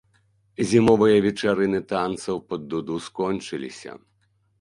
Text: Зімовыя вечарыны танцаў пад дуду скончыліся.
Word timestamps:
Зімовыя 0.69 1.17
вечарыны 1.25 1.81
танцаў 1.91 2.41
пад 2.53 2.65
дуду 2.71 2.97
скончыліся. 3.09 3.91